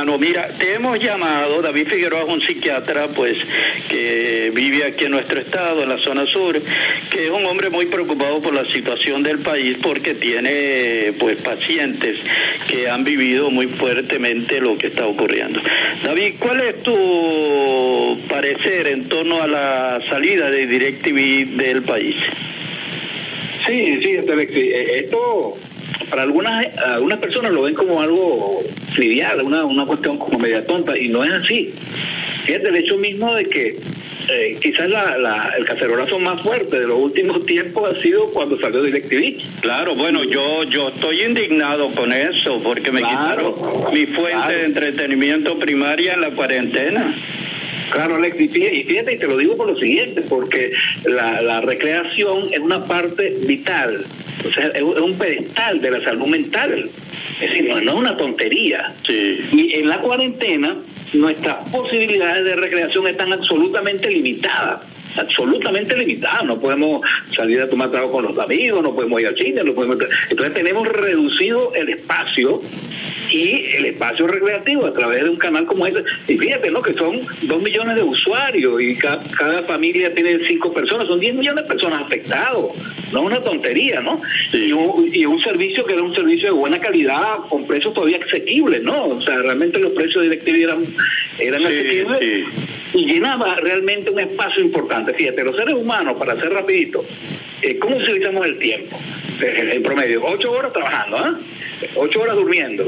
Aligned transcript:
Hermano, 0.00 0.16
mira, 0.16 0.48
te 0.48 0.72
hemos 0.72 0.98
llamado, 0.98 1.60
David 1.60 1.86
Figueroa 1.86 2.22
es 2.22 2.28
un 2.30 2.40
psiquiatra, 2.40 3.08
pues, 3.08 3.36
que 3.86 4.50
vive 4.54 4.84
aquí 4.84 5.04
en 5.04 5.10
nuestro 5.10 5.38
estado, 5.40 5.82
en 5.82 5.90
la 5.90 5.98
zona 5.98 6.24
sur, 6.24 6.58
que 7.10 7.26
es 7.26 7.30
un 7.30 7.44
hombre 7.44 7.68
muy 7.68 7.84
preocupado 7.84 8.40
por 8.40 8.54
la 8.54 8.64
situación 8.64 9.22
del 9.22 9.40
país 9.40 9.76
porque 9.82 10.14
tiene, 10.14 11.12
pues, 11.18 11.36
pacientes 11.42 12.18
que 12.66 12.88
han 12.88 13.04
vivido 13.04 13.50
muy 13.50 13.66
fuertemente 13.66 14.58
lo 14.58 14.78
que 14.78 14.86
está 14.86 15.06
ocurriendo. 15.06 15.60
David, 16.02 16.36
¿cuál 16.38 16.62
es 16.62 16.82
tu 16.82 18.18
parecer 18.26 18.86
en 18.86 19.06
torno 19.06 19.42
a 19.42 19.46
la 19.46 20.00
salida 20.08 20.50
de 20.50 20.66
DirecTV 20.66 21.58
del 21.58 21.82
país? 21.82 22.16
Sí, 23.66 24.00
sí, 24.02 24.16
Alexi, 24.16 24.72
esto 24.72 25.58
para 26.08 26.22
algunas 26.22 26.66
algunas 26.78 27.18
personas 27.18 27.52
lo 27.52 27.62
ven 27.62 27.74
como 27.74 28.00
algo 28.00 28.62
trivial, 28.94 29.42
una, 29.42 29.64
una 29.64 29.86
cuestión 29.86 30.18
como 30.18 30.38
media 30.38 30.64
tonta, 30.64 30.96
y 30.98 31.08
no 31.08 31.24
es 31.24 31.30
así. 31.32 31.72
Fíjate 32.44 32.68
el 32.68 32.76
hecho 32.76 32.96
mismo 32.96 33.34
de 33.34 33.44
que 33.44 33.76
eh, 34.28 34.58
quizás 34.62 34.88
la, 34.88 35.16
la, 35.18 35.54
el 35.58 35.64
cacerolazo 35.64 36.18
más 36.18 36.40
fuerte 36.42 36.78
de 36.78 36.86
los 36.86 36.98
últimos 36.98 37.44
tiempos 37.46 37.90
ha 37.96 38.00
sido 38.00 38.26
cuando 38.30 38.58
salió 38.58 38.82
DirecTV. 38.82 39.60
Claro, 39.60 39.94
bueno, 39.94 40.24
yo 40.24 40.64
yo 40.64 40.88
estoy 40.88 41.22
indignado 41.22 41.88
con 41.90 42.12
eso 42.12 42.60
porque 42.62 42.92
me 42.92 43.00
Claro, 43.00 43.54
quitaron 43.54 43.94
mi 43.94 44.06
fuente 44.06 44.32
claro. 44.32 44.58
de 44.58 44.64
entretenimiento 44.64 45.58
primaria 45.58 46.14
en 46.14 46.20
la 46.20 46.30
cuarentena. 46.30 47.14
Claro, 47.90 48.14
Alex, 48.14 48.40
y 48.40 48.48
fíjate, 48.48 49.14
y 49.14 49.18
te 49.18 49.26
lo 49.26 49.36
digo 49.36 49.56
por 49.56 49.66
lo 49.66 49.76
siguiente, 49.76 50.22
porque 50.28 50.72
la, 51.06 51.42
la 51.42 51.60
recreación 51.60 52.48
es 52.52 52.60
una 52.60 52.84
parte 52.84 53.34
vital, 53.48 54.04
sea, 54.50 54.68
es, 54.68 54.82
un 54.82 55.18
pedestal 55.18 55.80
de 55.80 55.90
la 55.90 56.02
salud 56.02 56.26
mental. 56.26 56.88
Es 57.40 57.50
decir, 57.50 57.68
no, 57.68 57.80
no 57.80 57.92
es 57.92 57.98
una 57.98 58.16
tontería. 58.16 58.94
Sí. 59.06 59.40
Y 59.52 59.74
en 59.78 59.88
la 59.88 59.98
cuarentena, 59.98 60.76
nuestras 61.12 61.68
posibilidades 61.70 62.44
de 62.44 62.56
recreación 62.56 63.06
están 63.08 63.32
absolutamente 63.32 64.10
limitadas. 64.10 64.82
Absolutamente 65.16 65.96
limitadas. 65.96 66.44
No 66.44 66.60
podemos 66.60 67.00
salir 67.34 67.60
a 67.60 67.68
tomar 67.68 67.90
trago 67.90 68.12
con 68.12 68.24
los 68.24 68.38
amigos, 68.38 68.82
no 68.82 68.94
podemos 68.94 69.20
ir 69.20 69.26
al 69.26 69.36
cine, 69.36 69.64
no 69.64 69.74
podemos. 69.74 69.98
Entonces, 70.28 70.54
tenemos 70.54 70.86
reducido 70.86 71.72
el 71.74 71.88
espacio 71.88 72.62
y 73.30 73.76
el 73.76 73.84
espacio 73.86 74.26
recreativo 74.26 74.86
a 74.86 74.92
través 74.92 75.22
de 75.24 75.30
un 75.30 75.36
canal 75.36 75.64
como 75.66 75.86
ese. 75.86 76.02
Y 76.28 76.36
fíjate, 76.36 76.70
¿no? 76.70 76.82
Que 76.82 76.94
son 76.94 77.20
dos 77.42 77.62
millones 77.62 77.96
de 77.96 78.02
usuarios 78.02 78.80
y 78.80 78.96
ca- 78.96 79.20
cada, 79.38 79.62
familia 79.62 80.12
tiene 80.14 80.38
cinco 80.46 80.72
personas, 80.72 81.06
son 81.06 81.20
10 81.20 81.34
millones 81.34 81.64
de 81.64 81.68
personas 81.68 82.02
afectados. 82.02 82.72
No 83.12 83.20
es 83.20 83.26
una 83.26 83.40
tontería, 83.40 84.00
¿no? 84.00 84.20
Y, 84.52 84.72
un, 84.72 85.08
y 85.14 85.24
un 85.26 85.40
servicio 85.42 85.84
que 85.84 85.92
era 85.94 86.02
un 86.02 86.14
servicio 86.14 86.46
de 86.48 86.52
buena 86.52 86.78
calidad 86.80 87.36
con 87.48 87.66
precios 87.66 87.92
todavía 87.94 88.18
asequibles, 88.26 88.82
¿no? 88.82 89.06
O 89.08 89.20
sea, 89.20 89.36
realmente 89.38 89.78
los 89.78 89.92
precios 89.92 90.24
de 90.24 90.30
DirecTV 90.30 90.62
eran, 90.64 90.84
eran 91.38 91.60
Sí, 91.60 91.66
asequibles 91.66 92.18
sí. 92.20 92.44
y 92.94 93.06
llenaba 93.06 93.56
realmente 93.56 94.10
un 94.10 94.20
espacio 94.20 94.62
importante. 94.62 95.14
Fíjate, 95.14 95.44
los 95.44 95.56
seres 95.56 95.74
humanos, 95.74 96.16
para 96.18 96.32
hacer 96.32 96.50
rapidito, 96.52 97.04
eh, 97.62 97.78
¿cómo 97.78 97.96
utilizamos 97.96 98.44
el 98.46 98.58
tiempo? 98.58 98.98
En 99.40 99.82
promedio, 99.82 100.22
ocho 100.24 100.52
horas 100.52 100.72
trabajando, 100.72 101.16
¿ah? 101.16 101.38
Ocho 101.96 102.20
horas 102.20 102.36
durmiendo, 102.36 102.84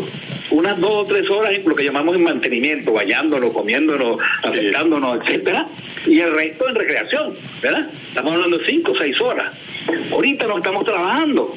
unas 0.53 0.79
dos 0.81 0.91
o 0.91 1.05
tres 1.07 1.29
horas 1.31 1.55
en 1.55 1.69
lo 1.69 1.75
que 1.75 1.85
llamamos 1.85 2.15
en 2.15 2.25
mantenimiento, 2.25 2.93
bañándonos, 2.93 3.53
comiéndonos, 3.53 4.21
afectándonos, 4.43 5.21
etcétera, 5.21 5.67
y 6.07 6.21
el 6.21 6.33
resto 6.33 6.69
en 6.69 6.75
recreación, 6.75 7.35
¿verdad? 7.63 7.89
Estamos 8.09 8.33
hablando 8.35 8.59
de 8.59 8.67
cinco 8.67 8.93
o 8.93 8.97
seis 8.97 9.21
horas. 9.21 9.57
Ahorita 10.13 10.47
no 10.47 10.59
estamos 10.59 10.85
trabajando. 10.85 11.55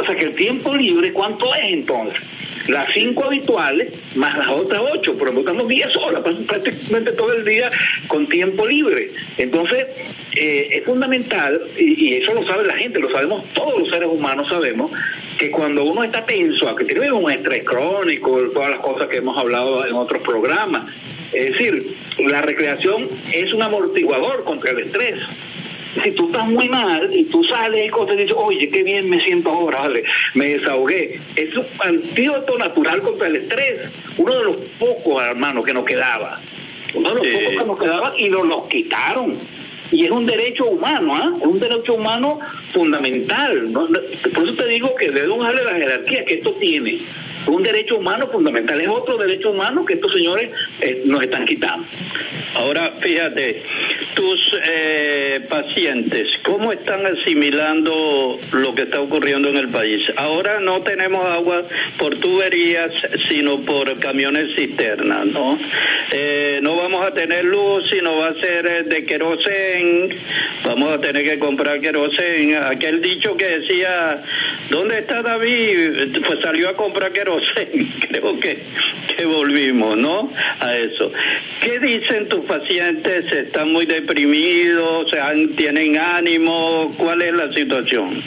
O 0.00 0.04
sea 0.04 0.14
que 0.14 0.24
el 0.24 0.34
tiempo 0.34 0.74
libre, 0.76 1.12
¿cuánto 1.12 1.54
es 1.54 1.64
entonces? 1.64 2.20
Las 2.68 2.92
cinco 2.92 3.24
habituales 3.24 3.92
más 4.14 4.36
las 4.36 4.48
otras 4.48 4.82
ocho, 4.92 5.16
pero 5.18 5.38
estamos 5.38 5.66
diez 5.68 5.94
horas, 5.96 6.22
prácticamente 6.46 7.12
todo 7.12 7.32
el 7.32 7.44
día 7.44 7.70
con 8.06 8.28
tiempo 8.28 8.66
libre. 8.66 9.10
Entonces, 9.38 9.86
eh, 10.36 10.68
es 10.72 10.84
fundamental, 10.84 11.60
y, 11.78 12.08
y 12.08 12.14
eso 12.14 12.34
lo 12.34 12.44
sabe 12.44 12.66
la 12.66 12.76
gente, 12.76 12.98
lo 12.98 13.10
sabemos 13.10 13.48
todos 13.54 13.80
los 13.80 13.88
seres 13.88 14.08
humanos, 14.08 14.48
sabemos, 14.48 14.90
que 15.38 15.50
cuando 15.50 15.84
uno 15.84 16.04
está 16.04 16.24
tenso, 16.26 16.74
que 16.76 16.84
tiene 16.84 17.10
un 17.12 17.30
estrés 17.30 17.64
crónico, 17.64 18.38
todas 18.52 18.70
las 18.70 18.80
cosas 18.80 19.08
que 19.08 19.18
hemos 19.18 19.38
hablado 19.38 19.86
en 19.86 19.94
otros 19.94 20.22
programas, 20.22 20.92
es 21.32 21.52
decir, 21.52 21.94
la 22.18 22.42
recreación 22.42 23.08
es 23.32 23.52
un 23.52 23.62
amortiguador 23.62 24.44
contra 24.44 24.72
el 24.72 24.80
estrés 24.80 25.20
si 26.02 26.12
tú 26.12 26.26
estás 26.26 26.46
muy 26.46 26.68
mal 26.68 27.08
y 27.12 27.24
tú 27.24 27.42
sales 27.44 27.86
y 27.86 27.88
cosas 27.90 28.14
y 28.16 28.20
dices, 28.22 28.36
oye, 28.38 28.68
qué 28.68 28.82
bien 28.82 29.08
me 29.08 29.22
siento 29.24 29.50
ahora, 29.50 29.80
vale, 29.82 30.04
me 30.34 30.46
desahogué. 30.56 31.20
Es 31.36 31.56
un 31.56 31.66
antídoto 31.80 32.58
natural 32.58 33.00
contra 33.00 33.26
el 33.28 33.36
estrés. 33.36 33.80
Uno 34.16 34.34
de 34.36 34.44
los 34.44 34.56
pocos, 34.78 35.22
hermanos, 35.22 35.64
que 35.64 35.72
nos 35.74 35.84
quedaba. 35.84 36.40
Uno 36.94 37.10
de 37.10 37.14
los 37.16 37.26
Sí. 37.26 37.32
pocos 37.32 37.50
que 37.60 37.66
nos 37.66 37.78
quedaba 37.78 38.14
y 38.18 38.28
nos 38.28 38.46
los 38.46 38.68
quitaron. 38.68 39.34
Y 39.90 40.04
es 40.04 40.10
un 40.10 40.26
derecho 40.26 40.66
humano, 40.66 41.14
¿ah? 41.16 41.32
Es 41.40 41.46
un 41.46 41.58
derecho 41.58 41.94
humano 41.94 42.38
fundamental. 42.72 43.72
¿no? 43.72 43.88
Por 43.88 44.44
eso 44.44 44.54
te 44.54 44.68
digo 44.68 44.94
que 44.94 45.10
debemos 45.10 45.42
darle 45.42 45.64
la 45.64 45.74
jerarquía 45.74 46.24
que 46.26 46.34
esto 46.34 46.52
tiene. 46.60 46.96
Es 47.42 47.48
un 47.48 47.62
derecho 47.62 47.96
humano 47.96 48.28
fundamental. 48.28 48.78
Es 48.80 48.88
otro 48.88 49.16
derecho 49.16 49.50
humano 49.50 49.84
que 49.86 49.94
estos 49.94 50.12
señores 50.12 50.50
eh, 50.82 51.02
nos 51.06 51.22
están 51.22 51.46
quitando. 51.46 51.86
Ahora, 52.54 52.92
fíjate, 53.00 53.62
tus 54.18 54.52
eh, 54.64 55.46
pacientes, 55.48 56.28
¿cómo 56.42 56.72
están 56.72 57.06
asimilando 57.06 58.36
lo 58.50 58.74
que 58.74 58.82
está 58.82 59.00
ocurriendo 59.00 59.48
en 59.48 59.58
el 59.58 59.68
país? 59.68 60.02
Ahora 60.16 60.58
no 60.58 60.80
tenemos 60.80 61.24
agua 61.24 61.62
por 61.96 62.16
tuberías, 62.16 62.90
sino 63.28 63.60
por 63.60 63.96
camiones 64.00 64.56
cisternas, 64.56 65.24
¿no? 65.26 65.56
Eh, 66.10 66.58
no 66.62 66.74
vamos 66.74 67.06
a 67.06 67.12
tener 67.12 67.44
luz, 67.44 67.88
sino 67.90 68.16
va 68.16 68.30
a 68.30 68.34
ser 68.34 68.66
eh, 68.66 68.82
de 68.82 69.04
querosén, 69.04 70.08
vamos 70.64 70.94
a 70.94 70.98
tener 70.98 71.22
que 71.22 71.38
comprar 71.38 71.78
querosén. 71.78 72.56
Aquel 72.56 73.00
dicho 73.00 73.36
que 73.36 73.60
decía, 73.60 74.20
¿dónde 74.68 74.98
está 74.98 75.22
David? 75.22 76.18
Pues 76.26 76.40
salió 76.42 76.70
a 76.70 76.74
comprar 76.74 77.12
querosén. 77.12 77.88
Creo 78.08 78.40
que, 78.40 78.58
que 79.16 79.26
volvimos, 79.26 79.96
¿no? 79.96 80.32
A 80.58 80.76
eso. 80.76 81.12
¿Qué 81.60 81.78
dicen 81.78 82.28
tus 82.28 82.44
pacientes? 82.46 83.30
¿Están 83.30 83.72
muy 83.72 83.86
deprimidos? 84.08 85.10
¿Se 85.10 85.20
han- 85.20 85.48
¿Tienen 85.50 85.98
ánimo? 85.98 86.92
¿Cuál 86.96 87.22
es 87.22 87.34
la 87.34 87.50
situación? 87.52 88.20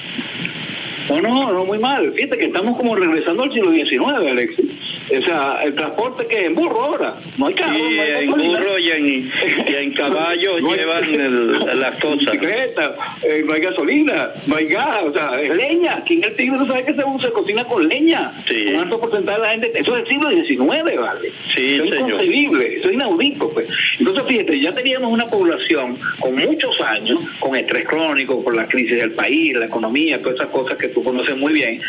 No, 1.09 1.22
no, 1.22 1.52
no, 1.52 1.66
muy 1.66 1.80
mal. 1.80 2.14
Fíjate 2.14 2.38
que 2.38 2.46
estamos 2.46 2.78
como 2.78 2.96
regresando 2.96 3.44
al 3.44 3.52
siglo 3.53 3.72
XIX, 3.72 4.30
Alexis. 4.30 4.66
O 5.09 5.22
sea, 5.23 5.59
el 5.63 5.73
transporte 5.75 6.25
que 6.28 6.39
es 6.41 6.45
en 6.47 6.56
burro 6.56 6.81
ahora. 6.84 7.16
No 7.38 7.47
hay 7.47 7.53
carro, 7.53 7.75
Sí, 7.75 7.95
no 7.95 8.01
hay 8.01 8.23
en 8.23 8.31
burro 8.31 8.79
y 8.79 8.91
en, 8.91 9.06
y 9.07 9.75
en 9.75 9.94
No 9.97 10.28
hay- 10.28 10.39
llevan 10.39 11.03
el- 11.16 11.79
las 11.79 12.00
cosas. 12.00 12.19
Bicicleta, 12.19 12.94
eh, 13.23 13.44
no 13.45 13.53
hay 13.53 13.62
gasolina, 13.62 14.29
no 14.47 14.56
hay 14.56 14.67
gas, 14.67 15.03
o 15.03 15.12
sea, 15.13 15.41
es 15.41 15.53
leña. 15.56 15.98
Aquí 15.98 16.15
en 16.15 16.24
el 16.25 16.36
Tigre 16.36 16.57
no 16.57 16.65
sabe 16.65 16.86
que 16.86 16.94
se, 16.94 17.03
usa, 17.03 17.27
se 17.27 17.33
cocina 17.33 17.63
con 17.65 17.88
leña. 17.88 18.31
Sí. 18.48 18.65
Un 18.74 18.80
alto 18.81 19.00
porcentaje 19.00 19.38
de 19.39 19.45
la 19.45 19.51
gente, 19.51 19.71
eso 19.75 19.98
es 19.98 20.03
del 20.03 20.07
siglo 20.07 20.30
XIX, 20.30 20.98
¿vale? 21.00 21.31
Sí, 21.54 21.75
eso 21.75 21.83
es 21.86 21.89
señor. 21.92 22.09
inconcebible, 22.09 22.75
eso 22.77 22.88
es 22.88 22.94
inaudito, 22.94 23.50
pues. 23.50 23.68
Entonces, 24.00 24.24
fíjate, 24.27 24.59
ya 24.59 24.74
teníamos 24.74 25.12
una 25.12 25.25
población 25.27 25.97
con 26.19 26.36
muchos 26.36 26.80
años, 26.81 27.19
con 27.39 27.56
estrés 27.56 27.86
crónico 27.88 28.44
por 28.44 28.56
la 28.56 28.65
crisis 28.68 28.97
del 28.97 29.12
país, 29.12 29.56
la 29.56 29.65
economía, 29.65 30.19
todas 30.21 30.36
esas 30.36 30.47
cosas 30.47 30.77
que 30.77 30.88
tú 30.89 31.04
conoces 31.04 31.36
muy 31.38 31.54
bien. 31.54 31.81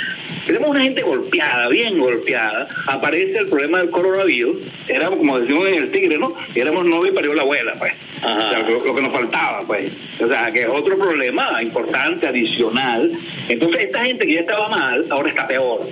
Tenemos 0.47 0.71
una 0.71 0.81
gente 0.83 1.03
golpeada, 1.03 1.69
bien 1.69 1.99
golpeada. 1.99 2.67
Aparece 3.13 3.41
el 3.41 3.49
problema 3.49 3.79
del 3.79 3.91
coronavirus. 3.91 4.57
Era 4.89 5.11
como 5.11 5.39
decimos 5.39 5.69
en 5.69 5.75
el 5.75 5.91
Tigre, 5.91 6.17
¿no? 6.17 6.35
Éramos 6.55 6.87
novio 6.87 7.13
y 7.13 7.15
parió 7.15 7.35
la 7.35 7.43
abuela, 7.43 7.75
pues. 7.79 7.93
Ajá. 8.23 8.39
O 8.39 8.51
sea, 8.51 8.59
lo, 8.61 8.85
lo 8.87 8.95
que 8.95 9.03
nos 9.03 9.13
faltaba, 9.13 9.61
pues. 9.67 9.93
O 10.19 10.27
sea, 10.27 10.51
que 10.51 10.63
es 10.63 10.69
otro 10.69 10.97
problema 10.97 11.63
importante, 11.63 12.27
adicional. 12.27 13.13
Entonces, 13.51 13.81
esta 13.83 14.07
gente 14.07 14.27
que 14.27 14.33
ya 14.33 14.41
estaba 14.41 14.67
mal, 14.71 15.05
ahora 15.11 15.29
está 15.29 15.47
peor. 15.47 15.87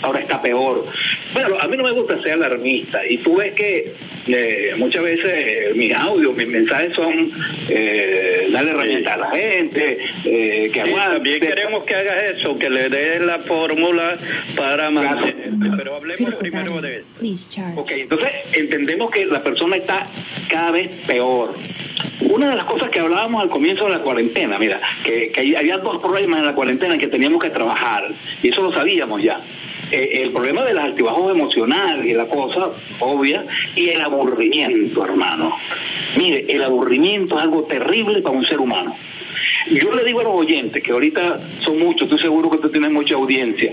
Ahora 0.00 0.20
está 0.20 0.40
peor. 0.40 0.86
Bueno, 1.32 1.56
a 1.60 1.66
mí 1.68 1.76
no 1.76 1.84
me 1.84 1.92
gusta 1.92 2.20
ser 2.22 2.32
alarmista. 2.32 3.06
Y 3.06 3.18
tú 3.18 3.36
ves 3.36 3.54
que 3.54 3.92
Eh, 4.28 4.74
muchas 4.76 5.02
veces 5.02 5.24
eh, 5.26 5.72
mis 5.74 5.92
audios, 5.96 6.36
mis 6.36 6.46
mensajes 6.46 6.94
son 6.94 7.28
eh, 7.68 8.46
darle 8.52 8.70
herramientas 8.70 9.14
a 9.14 9.16
la 9.16 9.30
gente, 9.32 9.98
eh, 10.24 10.70
que 10.72 10.84
Sí, 10.84 10.92
también 10.94 11.40
queremos 11.40 11.82
que 11.82 11.94
hagas 11.96 12.36
eso, 12.36 12.56
que 12.56 12.70
le 12.70 12.88
des 12.88 13.20
la 13.20 13.40
fórmula 13.40 14.16
para 14.54 14.90
mantenerte. 14.90 15.50
Pero 15.76 15.96
hablemos 15.96 16.34
primero 16.36 16.80
de 16.80 16.98
esto. 16.98 17.20
Ok, 17.74 17.90
entonces 17.96 18.30
entendemos 18.52 19.10
que 19.10 19.26
la 19.26 19.42
persona 19.42 19.74
está 19.74 20.06
cada 20.48 20.70
vez 20.70 20.88
peor. 21.04 21.54
Una 22.20 22.50
de 22.50 22.54
las 22.56 22.64
cosas 22.66 22.90
que 22.90 23.00
hablábamos 23.00 23.42
al 23.42 23.48
comienzo 23.48 23.86
de 23.86 23.90
la 23.90 23.98
cuarentena, 24.02 24.56
mira, 24.56 24.80
que, 25.02 25.30
que 25.32 25.56
había 25.56 25.78
dos 25.78 26.00
problemas 26.00 26.38
en 26.38 26.46
la 26.46 26.54
cuarentena 26.54 26.96
que 26.96 27.08
teníamos 27.08 27.42
que 27.42 27.50
trabajar, 27.50 28.08
y 28.40 28.48
eso 28.50 28.62
lo 28.62 28.72
sabíamos 28.72 29.20
ya. 29.20 29.40
Eh, 29.92 30.22
el 30.22 30.30
problema 30.30 30.64
de 30.64 30.72
los 30.72 30.84
altibajos 30.84 31.30
emocionales 31.30 32.06
y 32.06 32.14
la 32.14 32.26
cosa 32.26 32.70
obvia, 32.98 33.44
y 33.76 33.90
el 33.90 34.00
aburrimiento, 34.00 35.04
hermano. 35.04 35.54
Mire, 36.16 36.46
el 36.48 36.62
aburrimiento 36.64 37.36
es 37.36 37.42
algo 37.42 37.64
terrible 37.64 38.22
para 38.22 38.36
un 38.36 38.46
ser 38.46 38.58
humano. 38.58 38.96
Yo 39.70 39.92
le 39.94 40.04
digo 40.04 40.20
a 40.20 40.24
los 40.24 40.32
oyentes, 40.34 40.82
que 40.82 40.92
ahorita 40.92 41.40
son 41.60 41.78
muchos, 41.78 42.02
estoy 42.02 42.18
seguro 42.18 42.50
que 42.50 42.58
tú 42.58 42.68
tienes 42.70 42.90
mucha 42.90 43.14
audiencia, 43.14 43.72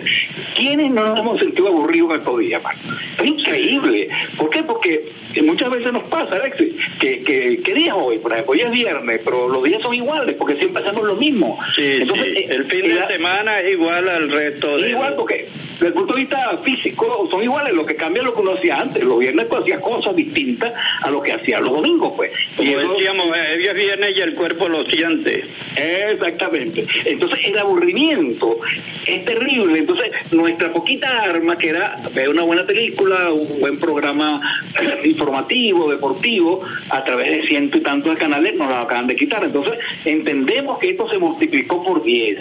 ¿quiénes 0.55 0.91
no 0.91 1.07
nos 1.07 1.19
hemos 1.19 1.39
sentido 1.39 1.67
aburridos 1.67 2.11
en 2.11 2.17
estos 2.19 2.39
días? 2.39 2.63
mano? 2.63 2.77
Es 3.19 3.25
increíble. 3.25 4.09
¿Por 4.37 4.49
qué? 4.49 4.63
Porque 4.63 5.09
eh, 5.35 5.41
muchas 5.41 5.69
veces 5.71 5.91
nos 5.91 6.07
pasa, 6.07 6.35
Alexis, 6.35 6.73
que, 6.99 7.21
que, 7.23 7.61
¿qué 7.63 7.73
día 7.73 7.87
es 7.87 7.93
hoy? 7.97 8.17
Por 8.19 8.31
ejemplo, 8.31 8.53
hoy 8.53 8.61
es 8.61 8.71
viernes, 8.71 9.21
pero 9.23 9.49
los 9.49 9.63
días 9.63 9.81
son 9.81 9.93
iguales, 9.93 10.35
porque 10.37 10.55
siempre 10.57 10.83
hacemos 10.83 11.03
lo 11.05 11.15
mismo. 11.15 11.59
Sí, 11.75 11.83
Entonces, 12.01 12.25
sí. 12.33 12.39
eh, 12.39 12.45
El 12.49 12.65
fin 12.65 12.85
eh, 12.85 12.89
de 12.89 12.95
la- 12.95 13.07
semana 13.07 13.59
es 13.59 13.71
igual 13.73 14.07
al 14.09 14.29
resto 14.31 14.77
de... 14.77 14.89
Igual 14.91 15.15
porque 15.15 15.47
desde 15.73 15.87
el 15.87 15.93
punto 15.93 16.13
de 16.13 16.19
vista 16.19 16.57
físico 16.63 17.27
son 17.31 17.41
iguales, 17.43 17.73
lo 17.73 17.85
que 17.85 17.95
cambia 17.95 18.19
es 18.21 18.25
lo 18.25 18.33
que 18.35 18.41
uno 18.41 18.53
hacía 18.53 18.79
antes. 18.81 19.03
Los 19.03 19.17
viernes 19.19 19.45
pues, 19.47 19.61
hacía 19.61 19.79
cosas 19.79 20.15
distintas 20.15 20.73
a 21.01 21.09
lo 21.09 21.21
que 21.21 21.31
hacía 21.33 21.59
los 21.61 21.71
domingos, 21.71 22.13
pues. 22.15 22.31
Como 22.57 22.69
Y 22.69 22.73
eso- 22.73 22.93
decíamos, 22.93 23.27
eh, 23.27 23.55
hoy 23.57 23.65
es 23.67 23.75
viernes 23.75 24.17
y 24.17 24.21
el 24.21 24.33
cuerpo 24.35 24.67
lo 24.69 24.85
siente. 24.85 25.45
Exactamente. 25.79 26.85
Entonces 27.05 27.39
el 27.43 27.57
aburrimiento 27.57 28.59
es 29.05 29.25
terrible. 29.25 29.79
Entonces 29.79 30.11
nuestra 30.31 30.71
poquita 30.71 31.23
arma 31.23 31.57
que 31.57 31.69
era 31.69 31.97
ver 32.13 32.29
una 32.29 32.43
buena 32.43 32.65
película, 32.65 33.31
un 33.31 33.59
buen 33.59 33.77
programa 33.77 34.41
informativo, 35.03 35.89
deportivo, 35.89 36.61
a 36.89 37.03
través 37.03 37.29
de 37.29 37.47
ciento 37.47 37.77
y 37.77 37.81
tantos 37.81 38.17
canales 38.17 38.55
nos 38.55 38.69
lo 38.69 38.75
acaban 38.75 39.07
de 39.07 39.15
quitar. 39.15 39.43
Entonces 39.43 39.79
entendemos 40.05 40.79
que 40.79 40.91
esto 40.91 41.09
se 41.09 41.17
multiplicó 41.17 41.83
por 41.83 42.03
10 42.03 42.39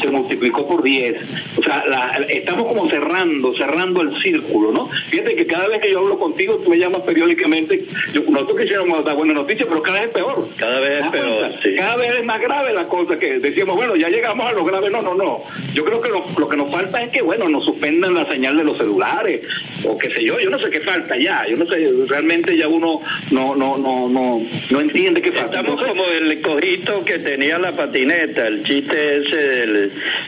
se 0.00 0.08
multiplicó 0.10 0.66
por 0.66 0.82
10. 0.82 1.16
O 1.58 1.62
sea, 1.62 1.84
la- 1.86 2.24
estamos 2.28 2.66
como 2.66 2.88
cerrando, 2.88 3.52
cerrando 3.54 4.02
el 4.02 4.16
círculo, 4.20 4.72
¿no? 4.72 4.88
Fíjate 5.08 5.34
que 5.36 5.46
cada 5.46 5.68
vez 5.68 5.80
que 5.80 5.90
yo 5.90 6.00
hablo 6.00 6.18
contigo, 6.18 6.56
tú 6.62 6.70
me 6.70 6.78
llamas 6.78 7.02
periódicamente. 7.02 7.84
Yo, 8.12 8.22
nosotros 8.28 8.58
quisiéramos 8.60 9.04
dar 9.04 9.16
buenas 9.16 9.36
noticias, 9.36 9.66
pero 9.68 9.82
cada 9.82 9.98
vez 10.00 10.06
es 10.08 10.12
peor. 10.14 10.48
Cada 10.56 10.80
vez 10.80 10.90
¿Te 10.90 10.96
es 10.98 11.00
das 11.02 11.10
peor, 11.12 11.52
sí. 11.62 11.74
Cada 11.76 11.96
vez 11.96 12.12
es 12.18 12.24
más 12.24 12.40
grave 12.40 12.72
la 12.72 12.84
cosa 12.88 13.18
que 13.18 13.38
decíamos, 13.38 13.76
bueno, 13.76 13.96
ya 13.96 14.08
llegamos 14.08 14.46
a 14.46 14.52
lo 14.52 14.64
grave. 14.64 14.90
No, 14.90 15.02
no, 15.02 15.14
no. 15.14 15.42
Yo 15.72 15.84
creo 15.84 16.00
que 16.00 16.08
lo, 16.08 16.24
lo 16.38 16.48
que 16.48 16.56
nos 16.56 16.70
falta 16.70 17.02
es 17.02 17.10
que, 17.10 17.22
bueno, 17.22 17.48
nos 17.48 17.64
suspendan 17.64 18.14
la 18.14 18.26
señal 18.30 18.56
de 18.56 18.64
los 18.64 18.76
celulares 18.76 19.40
o 19.84 19.96
qué 19.98 20.10
sé 20.10 20.24
yo. 20.24 20.38
Yo 20.40 20.50
no 20.50 20.58
sé 20.58 20.70
qué 20.70 20.80
falta 20.80 21.16
ya. 21.16 21.46
Yo 21.48 21.56
no 21.56 21.66
sé, 21.66 21.88
realmente 22.08 22.56
ya 22.56 22.68
uno 22.68 23.00
no 23.30 23.54
no 23.54 23.76
no 23.76 24.08
no 24.08 24.42
no 24.70 24.80
entiende 24.80 25.20
qué 25.22 25.32
falta. 25.32 25.60
Estamos 25.60 25.84
como 25.86 26.04
el 26.06 26.40
cojito 26.40 27.04
que 27.04 27.18
tenía 27.18 27.58
la 27.58 27.72
patineta, 27.72 28.46
el 28.46 28.62
chiste 28.64 29.16
ese 29.26 29.36
del- 29.36 29.83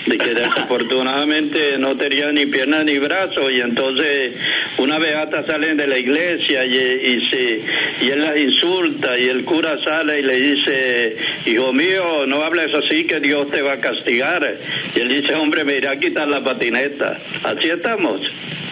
de 0.06 0.18
que 0.18 0.34
desafortunadamente 0.34 1.78
no 1.78 1.96
tenía 1.96 2.32
ni 2.32 2.46
piernas 2.46 2.84
ni 2.84 2.98
brazos 2.98 3.50
y 3.52 3.60
entonces 3.60 4.32
una 4.78 4.98
beata 4.98 5.44
salen 5.44 5.76
de 5.76 5.86
la 5.86 5.98
iglesia 5.98 6.64
y, 6.64 6.76
y, 6.76 7.28
se, 7.30 7.60
y 8.04 8.10
él 8.10 8.22
las 8.22 8.36
insulta 8.36 9.18
y 9.18 9.28
el 9.28 9.44
cura 9.44 9.78
sale 9.82 10.20
y 10.20 10.22
le 10.22 10.40
dice, 10.40 11.16
hijo 11.46 11.72
mío, 11.72 12.26
no 12.26 12.42
hables 12.42 12.72
así 12.74 13.04
que 13.04 13.20
Dios 13.20 13.50
te 13.50 13.62
va 13.62 13.74
a 13.74 13.78
castigar. 13.78 14.56
Y 14.94 15.00
él 15.00 15.08
dice, 15.08 15.34
hombre, 15.34 15.64
me 15.64 15.76
irá 15.76 15.92
a 15.92 15.96
quitar 15.96 16.28
la 16.28 16.42
patineta. 16.42 17.18
Así 17.42 17.68
estamos. 17.68 18.20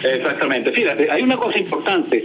Exactamente. 0.03 0.71
Fíjate, 0.71 1.09
hay 1.09 1.23
una 1.23 1.37
cosa 1.37 1.57
importante 1.57 2.23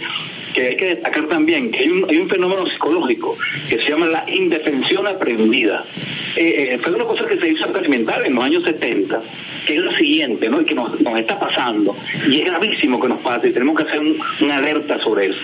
que 0.52 0.66
hay 0.66 0.76
que 0.76 0.86
destacar 0.86 1.28
también, 1.28 1.70
que 1.70 1.80
hay 1.80 1.88
un, 1.88 2.10
hay 2.10 2.18
un 2.18 2.28
fenómeno 2.28 2.66
psicológico 2.66 3.36
que 3.68 3.76
se 3.76 3.88
llama 3.88 4.06
la 4.06 4.24
indefensión 4.28 5.06
aprendida. 5.06 5.84
Eh, 6.36 6.74
eh, 6.74 6.78
fue 6.82 6.92
una 6.92 7.04
cosa 7.04 7.26
que 7.26 7.36
se 7.38 7.48
hizo 7.48 7.64
experimental 7.64 8.24
en 8.24 8.34
los 8.34 8.44
años 8.44 8.62
70, 8.64 9.20
que 9.66 9.74
es 9.76 9.82
la 9.82 9.96
siguiente, 9.96 10.48
¿no? 10.48 10.60
Y 10.60 10.64
que 10.64 10.74
nos, 10.74 10.92
está 11.18 11.38
pasando. 11.38 11.96
Y 12.28 12.40
es 12.40 12.44
gravísimo 12.44 13.00
que 13.00 13.08
nos 13.08 13.20
pase 13.20 13.48
y 13.48 13.52
tenemos 13.52 13.76
que 13.76 13.82
hacer 13.82 14.00
un- 14.00 14.18
una 14.40 14.56
alerta 14.58 14.98
sobre 15.00 15.26
eso. 15.26 15.40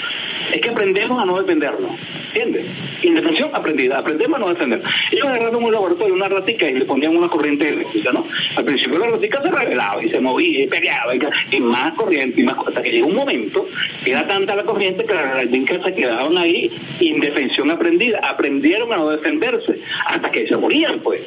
Es 0.52 0.60
que 0.60 0.70
aprendemos 0.70 1.20
a 1.20 1.24
no 1.24 1.38
defendernos. 1.40 1.90
¿Entiendes? 2.36 2.66
Indefensión 3.02 3.50
aprendida, 3.54 3.98
aprendemos 3.98 4.36
a 4.36 4.40
no 4.40 4.48
defender. 4.48 4.82
Ellos 5.10 5.26
agarraron 5.26 5.64
un 5.64 5.72
laboratorio, 5.72 6.12
una 6.12 6.28
ratica 6.28 6.68
y 6.68 6.74
le 6.74 6.84
ponían 6.84 7.16
una 7.16 7.28
corriente 7.28 7.66
eléctrica, 7.66 8.12
¿no? 8.12 8.26
Al 8.56 8.64
principio 8.64 8.98
la 8.98 9.06
ratica 9.06 9.40
se 9.42 9.50
revelaba 9.50 10.04
y 10.04 10.10
se 10.10 10.20
movía 10.20 10.64
y 10.64 10.66
peleaba 10.66 11.14
y, 11.14 11.60
más 11.60 11.94
corriente 11.94 12.42
y 12.42 12.44
más 12.44 12.58
hasta 12.58 12.82
que 12.82 12.90
llegó 12.90 13.06
un 13.06 13.16
momento 13.16 13.66
que 14.04 14.10
era 14.10 14.26
tanta 14.26 14.54
la 14.54 14.64
corriente 14.64 15.04
que 15.04 15.14
las 15.14 15.34
raticas 15.34 15.82
se 15.82 15.94
quedaban 15.94 16.36
ahí 16.36 16.70
indefensión 17.00 17.70
aprendida, 17.70 18.20
aprendieron 18.22 18.92
a 18.92 18.96
no 18.96 19.08
defenderse 19.08 19.80
hasta 20.06 20.30
que 20.30 20.46
se 20.46 20.58
morían, 20.58 21.00
pues. 21.00 21.22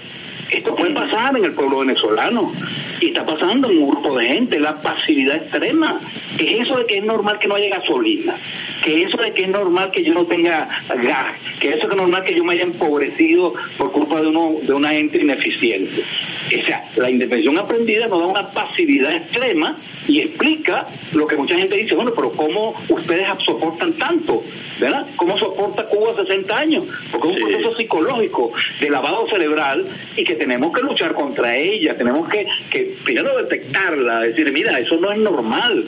Esto 0.51 0.75
puede 0.75 0.94
pasar 0.94 1.38
en 1.38 1.45
el 1.45 1.53
pueblo 1.53 1.79
venezolano 1.79 2.51
y 3.00 3.07
está 3.07 3.23
pasando 3.23 3.69
en 3.69 3.77
un 3.77 3.91
grupo 3.91 4.17
de 4.17 4.27
gente, 4.27 4.59
la 4.59 4.81
pasividad 4.81 5.35
extrema, 5.35 6.00
que 6.38 6.55
es 6.55 6.62
eso 6.62 6.77
de 6.77 6.85
que 6.85 6.97
es 6.97 7.03
normal 7.03 7.38
que 7.38 7.47
no 7.47 7.55
haya 7.55 7.77
gasolina, 7.77 8.35
que 8.83 9.03
eso 9.03 9.17
de 9.17 9.31
que 9.31 9.43
es 9.43 9.49
normal 9.49 9.91
que 9.91 10.03
yo 10.03 10.13
no 10.13 10.25
tenga 10.25 10.67
gas, 10.87 11.35
que 11.59 11.69
eso 11.69 11.87
que 11.87 11.95
es 11.95 12.01
normal 12.01 12.23
que 12.23 12.33
yo 12.35 12.43
me 12.43 12.53
haya 12.53 12.63
empobrecido 12.63 13.53
por 13.77 13.91
culpa 13.91 14.21
de 14.21 14.27
uno 14.27 14.55
de 14.61 14.73
una 14.73 14.89
gente 14.89 15.19
ineficiente. 15.19 16.03
O 16.47 16.65
sea, 16.65 16.83
la 16.95 17.09
indefensión 17.09 17.57
aprendida 17.57 18.07
nos 18.07 18.19
da 18.19 18.25
una 18.27 18.51
pasividad 18.51 19.13
extrema 19.15 19.77
y 20.07 20.21
explica 20.21 20.87
lo 21.13 21.27
que 21.27 21.35
mucha 21.37 21.55
gente 21.55 21.75
dice, 21.75 21.93
bueno, 21.95 22.11
pero 22.15 22.31
¿cómo 22.31 22.73
ustedes 22.89 23.27
soportan 23.45 23.93
tanto? 23.93 24.43
¿Verdad? 24.79 25.05
¿Cómo 25.17 25.37
soporta 25.37 25.85
Cuba 25.85 26.15
60 26.15 26.57
años? 26.57 26.85
Porque 27.11 27.27
es 27.29 27.33
un 27.35 27.39
Sí. 27.39 27.45
proceso 27.53 27.75
psicológico 27.75 28.51
de 28.79 28.89
lavado 28.89 29.27
cerebral 29.27 29.85
y 30.15 30.23
que 30.23 30.35
tenemos 30.35 30.73
que 30.73 30.81
luchar 30.81 31.13
contra 31.13 31.55
ella, 31.55 31.95
tenemos 31.95 32.27
que, 32.29 32.47
que 32.71 32.95
primero 33.03 33.37
detectarla, 33.37 34.21
decir, 34.21 34.51
mira, 34.51 34.79
eso 34.79 34.97
no 34.97 35.11
es 35.11 35.19
normal. 35.19 35.85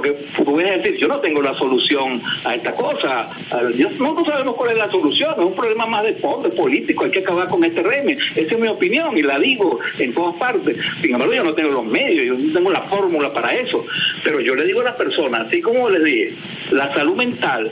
Porque 0.00 0.16
tú 0.34 0.56
decir, 0.56 0.96
yo 0.96 1.08
no 1.08 1.18
tengo 1.18 1.42
la 1.42 1.54
solución 1.54 2.22
a 2.44 2.54
esta 2.54 2.72
cosa. 2.72 3.28
Yo- 3.76 3.90
no 3.98 4.24
sabemos 4.24 4.54
cuál 4.54 4.70
es 4.70 4.78
la 4.78 4.90
solución, 4.90 5.34
es 5.36 5.44
un 5.44 5.54
problema 5.54 5.84
más 5.84 6.04
de 6.04 6.14
fondo, 6.14 6.48
político, 6.54 7.04
hay 7.04 7.10
que 7.10 7.18
acabar 7.18 7.48
con 7.48 7.62
este 7.64 7.82
régimen. 7.82 8.18
Esa 8.34 8.54
es 8.54 8.58
mi 8.58 8.68
opinión 8.68 9.18
y 9.18 9.22
la 9.22 9.38
digo 9.38 9.78
en 9.98 10.14
todas 10.14 10.36
partes. 10.36 10.78
Sin 11.02 11.12
embargo, 11.12 11.34
yo 11.34 11.44
no 11.44 11.52
tengo 11.52 11.70
los 11.70 11.84
medios, 11.84 12.24
yo 12.24 12.34
no 12.34 12.50
tengo 12.50 12.70
la 12.70 12.80
fórmula 12.82 13.30
para 13.30 13.54
eso. 13.54 13.84
Pero 14.24 14.40
yo 14.40 14.54
le 14.54 14.64
digo 14.64 14.80
a 14.80 14.84
las 14.84 14.96
personas, 14.96 15.48
así 15.48 15.60
como 15.60 15.90
les 15.90 16.02
dije, 16.02 16.32
la 16.70 16.90
salud 16.94 17.16
mental, 17.16 17.70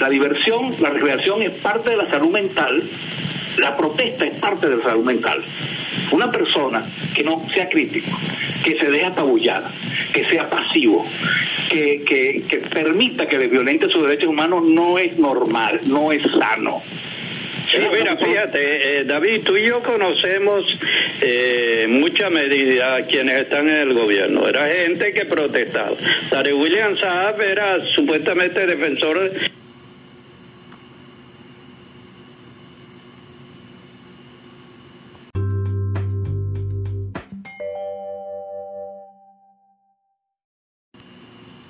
la 0.00 0.08
diversión, 0.08 0.74
la 0.80 0.88
recreación 0.88 1.42
es 1.42 1.50
parte 1.50 1.90
de 1.90 1.98
la 1.98 2.08
salud 2.08 2.30
mental, 2.30 2.82
la 3.58 3.76
protesta 3.76 4.24
es 4.24 4.34
parte 4.36 4.66
de 4.70 4.78
la 4.78 4.82
salud 4.82 5.04
mental. 5.04 5.42
Una 6.10 6.30
persona 6.30 6.86
que 7.14 7.22
no 7.22 7.42
sea 7.52 7.68
crítico, 7.68 8.18
que 8.64 8.78
se 8.78 8.90
deje 8.90 9.04
apabullar, 9.04 9.64
que 10.16 10.24
sea 10.30 10.48
pasivo, 10.48 11.06
que, 11.68 12.02
que, 12.06 12.42
que 12.48 12.58
permita 12.58 13.26
que 13.26 13.36
le 13.38 13.48
violente 13.48 13.86
sus 13.88 14.02
derechos 14.02 14.28
humanos 14.28 14.64
no 14.64 14.98
es 14.98 15.18
normal, 15.18 15.80
no 15.84 16.10
es 16.10 16.22
sano. 16.22 16.82
Sí, 17.70 17.78
mira, 17.92 18.16
fíjate, 18.16 19.00
eh, 19.00 19.04
David, 19.04 19.42
tú 19.44 19.56
y 19.56 19.66
yo 19.66 19.82
conocemos 19.82 20.64
eh, 21.20 21.86
mucha 21.88 22.30
medida 22.30 23.02
quienes 23.02 23.42
están 23.42 23.68
en 23.68 23.76
el 23.76 23.92
gobierno. 23.92 24.48
Era 24.48 24.68
gente 24.68 25.12
que 25.12 25.26
protestaba. 25.26 25.96
Larry 26.30 26.52
William 26.52 26.96
Saab 26.96 27.40
era 27.42 27.84
supuestamente 27.86 28.66
defensor 28.66 29.32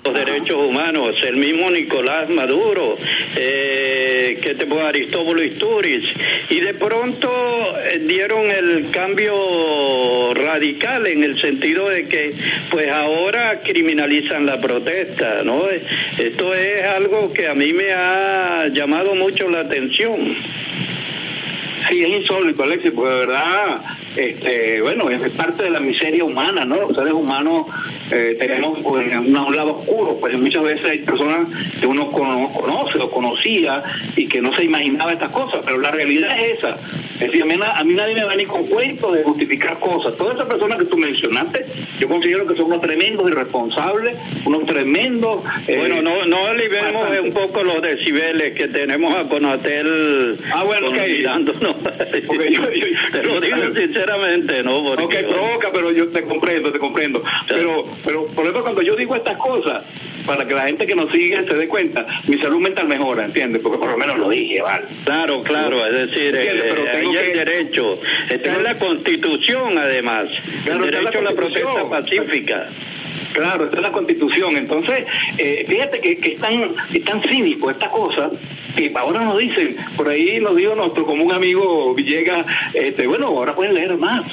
los 0.07 0.25
derechos 0.25 0.57
humanos, 0.65 1.15
el 1.23 1.35
mismo 1.35 1.69
Nicolás 1.69 2.29
Maduro, 2.29 2.97
eh, 3.35 4.39
que 4.41 4.55
te 4.55 4.67
Aristóbulo 4.79 5.43
Isturiz, 5.43 6.05
y 6.49 6.59
de 6.61 6.73
pronto 6.75 7.77
eh, 7.83 7.99
dieron 7.99 8.49
el 8.49 8.89
cambio 8.91 10.33
radical 10.33 11.07
en 11.07 11.23
el 11.23 11.39
sentido 11.41 11.89
de 11.89 12.07
que 12.07 12.33
pues 12.69 12.89
ahora 12.89 13.59
criminalizan 13.59 14.45
la 14.45 14.59
protesta, 14.61 15.41
¿no? 15.43 15.65
Esto 15.69 16.53
es 16.53 16.83
algo 16.83 17.33
que 17.33 17.47
a 17.47 17.53
mí 17.53 17.73
me 17.73 17.91
ha 17.91 18.67
llamado 18.67 19.13
mucho 19.15 19.49
la 19.49 19.61
atención. 19.61 20.35
Sí, 21.89 22.03
es 22.03 22.09
insólito, 22.09 22.63
Alexis, 22.63 22.91
porque 22.91 23.11
de 23.11 23.19
verdad 23.19 23.81
este, 24.17 24.81
bueno, 24.81 25.09
es 25.09 25.31
parte 25.31 25.63
de 25.63 25.69
la 25.69 25.79
miseria 25.79 26.23
humana, 26.23 26.65
¿no? 26.65 26.75
Los 26.75 26.95
seres 26.95 27.13
humanos 27.13 27.67
eh, 28.11 28.35
tenemos 28.39 28.79
pues, 28.79 29.15
un, 29.15 29.55
lado 29.55 29.77
oscuro, 29.77 30.17
pues 30.19 30.37
muchas 30.37 30.63
veces 30.63 30.85
hay 30.85 30.99
personas 30.99 31.47
que 31.79 31.85
uno 31.85 32.09
conoce 32.09 32.97
o 32.99 33.11
conocía 33.11 33.83
y 34.15 34.27
que 34.27 34.41
no 34.41 34.55
se 34.55 34.63
imaginaba 34.63 35.13
estas 35.13 35.31
cosas, 35.31 35.61
pero 35.63 35.77
la 35.77 35.91
realidad 35.91 36.37
es 36.39 36.57
esa. 36.57 36.77
Es 37.19 37.31
decir, 37.31 37.43
a 37.43 37.45
mí, 37.45 37.55
a 37.61 37.83
mí 37.83 37.93
nadie 37.95 38.15
me 38.15 38.23
va 38.23 38.35
ni 38.35 38.45
con 38.45 38.65
cuentos 38.65 39.13
de 39.13 39.23
justificar 39.23 39.79
cosas. 39.79 40.15
Todas 40.15 40.35
esas 40.35 40.47
personas 40.47 40.77
que 40.77 40.85
tú 40.85 40.97
mencionaste, 40.97 41.65
yo 41.99 42.07
considero 42.07 42.45
que 42.45 42.55
son 42.55 42.67
unos 42.67 42.81
tremendos 42.81 43.29
irresponsables, 43.29 44.15
unos 44.45 44.65
tremendos... 44.65 45.43
Eh, 45.67 45.77
bueno, 45.77 46.01
no, 46.01 46.25
no 46.25 46.53
liberemos 46.53 47.07
un 47.23 47.33
poco 47.33 47.63
los 47.63 47.81
decibeles 47.81 48.53
que 48.53 48.67
tenemos 48.67 49.15
a 49.15 49.27
Conatel... 49.27 50.37
Ah, 50.53 50.63
bueno, 50.63 50.89
ok. 50.89 50.95
te 53.11 53.23
lo 53.23 53.41
digo 53.41 53.57
sinceramente, 53.75 54.06
¿no? 54.63 54.83
Porque, 54.83 55.25
ok, 55.25 55.33
provoca, 55.33 55.69
pero 55.71 55.91
yo 55.91 56.07
te 56.07 56.23
comprendo, 56.23 56.71
te 56.71 56.79
comprendo. 56.79 57.21
Pero, 57.47 57.85
pero 58.03 58.25
por 58.27 58.43
ejemplo, 58.43 58.63
cuando 58.63 58.81
yo 58.81 58.95
digo 58.95 59.15
estas 59.15 59.37
cosas, 59.37 59.83
para 60.25 60.45
que 60.45 60.53
la 60.53 60.65
gente 60.67 60.85
que 60.85 60.95
nos 60.95 61.11
sigue 61.11 61.43
se 61.43 61.53
dé 61.53 61.67
cuenta, 61.67 62.05
mi 62.27 62.37
salud 62.37 62.59
mental 62.59 62.87
mejora, 62.87 63.25
¿entiendes? 63.25 63.61
Porque 63.61 63.77
por 63.77 63.89
lo 63.89 63.97
menos 63.97 64.17
lo 64.17 64.29
dije, 64.29 64.61
¿vale? 64.61 64.85
Claro, 65.03 65.41
claro, 65.41 65.85
es 65.85 66.09
decir, 66.09 66.35
eh, 66.35 66.43
que... 66.43 67.29
el 67.29 67.33
derecho, 67.33 67.99
está 68.29 68.55
en 68.55 68.63
la 68.63 68.75
Constitución 68.75 69.77
además, 69.77 70.29
el 70.65 70.81
derecho 70.81 71.19
a 71.19 71.21
la 71.21 71.31
protesta 71.31 71.89
pacífica. 71.89 72.67
Claro, 73.33 73.65
está 73.65 73.77
en 73.77 73.83
la 73.83 73.91
Constitución. 73.91 74.57
Entonces, 74.57 75.05
eh, 75.37 75.65
fíjate 75.67 75.99
que, 75.99 76.17
que 76.17 76.33
es, 76.33 76.39
tan, 76.39 76.71
es 76.93 77.03
tan 77.03 77.21
cínico 77.21 77.69
esta 77.69 77.89
cosa 77.89 78.29
que 78.75 78.91
ahora 78.95 79.21
nos 79.21 79.37
dicen, 79.39 79.75
por 79.95 80.07
ahí 80.07 80.39
nos 80.39 80.55
dijo 80.55 80.75
nuestro 80.75 81.05
común 81.05 81.31
amigo 81.31 81.93
Villegas, 81.95 82.45
este, 82.73 83.07
bueno, 83.07 83.27
ahora 83.27 83.55
pueden 83.55 83.73
leer 83.73 83.97
más 83.97 84.23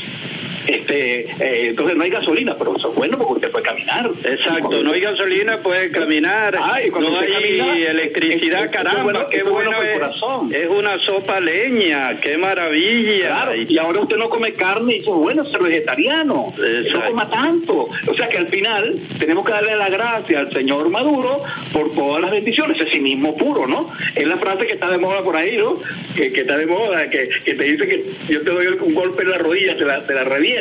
este 0.66 1.20
eh, 1.20 1.68
entonces 1.68 1.96
no 1.96 2.04
hay 2.04 2.10
gasolina, 2.10 2.54
pero 2.56 2.76
eso 2.76 2.90
es 2.90 2.94
bueno 2.94 3.18
porque 3.18 3.34
usted 3.34 3.50
puede 3.50 3.64
caminar. 3.64 4.10
Exacto, 4.24 4.82
no 4.82 4.92
hay 4.92 5.00
gasolina, 5.00 5.58
puede 5.58 5.90
caminar, 5.90 6.54
no 6.54 7.18
hay 7.18 7.82
electricidad, 7.82 8.70
caramba, 8.70 9.28
qué 9.28 9.42
bueno, 9.42 9.82
es, 9.82 9.98
corazón. 9.98 10.50
es 10.54 10.68
una 10.68 10.98
sopa 11.00 11.40
leña, 11.40 12.18
qué 12.20 12.38
maravilla. 12.38 13.54
y 13.68 13.78
ahora 13.78 14.00
usted 14.00 14.16
no 14.16 14.28
come 14.28 14.52
carne 14.52 14.94
y 14.94 14.98
dice, 14.98 15.10
bueno, 15.10 15.44
ser 15.44 15.62
vegetariano, 15.62 16.52
no 16.92 17.04
coma 17.06 17.28
tanto. 17.28 17.88
O 18.06 18.14
sea 18.14 18.28
que 18.28 18.38
al 18.38 18.48
final 18.48 18.96
tenemos 19.18 19.44
que 19.44 19.52
darle 19.52 19.76
la 19.76 19.88
gracia 19.88 20.40
al 20.40 20.52
señor 20.52 20.88
Maduro 20.90 21.42
por 21.72 21.92
todas 21.92 22.22
las 22.22 22.30
bendiciones, 22.30 22.80
ese 22.80 22.90
cinismo 22.90 23.36
puro, 23.36 23.66
¿no? 23.66 23.90
Es 24.14 24.26
la 24.26 24.36
frase 24.36 24.66
que 24.66 24.74
está 24.74 24.90
de 24.90 24.98
moda 24.98 25.22
por 25.22 25.36
ahí, 25.36 25.56
¿no? 25.56 25.78
Que, 26.14 26.26
está 26.26 26.56
de 26.56 26.66
moda, 26.66 27.08
que, 27.10 27.28
te 27.44 27.64
dice 27.64 27.86
que 27.86 28.04
yo 28.28 28.42
te 28.42 28.50
doy 28.50 28.66
un 28.66 28.94
golpe 28.94 29.22
en 29.22 29.30
la 29.30 29.38
rodilla, 29.38 29.76
te 29.76 29.84
la, 29.84 30.04
te 30.04 30.14
la 30.14 30.24
reviento 30.24 30.53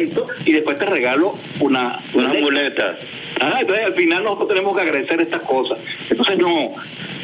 y 0.46 0.52
después 0.52 0.78
te 0.78 0.86
regalo 0.86 1.38
una, 1.60 2.00
una 2.14 2.34
muleta. 2.34 2.98
Ah, 3.40 3.58
entonces 3.60 3.86
al 3.86 3.94
final 3.94 4.24
nosotros 4.24 4.50
tenemos 4.50 4.76
que 4.76 4.82
agradecer 4.82 5.22
estas 5.22 5.42
cosas. 5.44 5.80
Entonces 6.10 6.38
no, 6.38 6.74